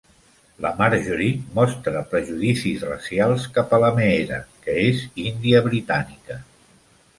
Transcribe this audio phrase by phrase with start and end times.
[0.65, 6.43] La Marjorie mostra prejudicis racials cap a la Meera, que és índia britànica.